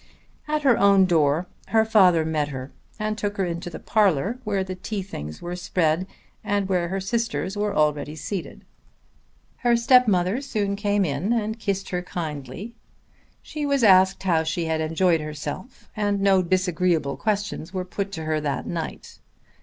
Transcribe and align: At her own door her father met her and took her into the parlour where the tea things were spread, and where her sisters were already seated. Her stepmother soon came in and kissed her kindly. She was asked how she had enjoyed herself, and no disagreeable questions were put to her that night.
At 0.47 0.63
her 0.63 0.79
own 0.79 1.05
door 1.05 1.45
her 1.67 1.85
father 1.85 2.25
met 2.25 2.47
her 2.47 2.71
and 2.97 3.15
took 3.19 3.37
her 3.37 3.45
into 3.45 3.69
the 3.69 3.77
parlour 3.77 4.39
where 4.43 4.63
the 4.63 4.73
tea 4.73 5.03
things 5.03 5.43
were 5.43 5.55
spread, 5.55 6.07
and 6.43 6.67
where 6.67 6.87
her 6.87 6.99
sisters 6.99 7.55
were 7.55 7.75
already 7.75 8.15
seated. 8.15 8.65
Her 9.57 9.77
stepmother 9.77 10.41
soon 10.41 10.75
came 10.75 11.05
in 11.05 11.31
and 11.31 11.59
kissed 11.59 11.89
her 11.91 12.01
kindly. 12.01 12.73
She 13.43 13.63
was 13.63 13.83
asked 13.83 14.23
how 14.23 14.41
she 14.41 14.65
had 14.65 14.81
enjoyed 14.81 15.21
herself, 15.21 15.87
and 15.95 16.19
no 16.19 16.41
disagreeable 16.41 17.15
questions 17.15 17.71
were 17.71 17.85
put 17.85 18.11
to 18.13 18.23
her 18.23 18.41
that 18.41 18.65
night. 18.65 19.19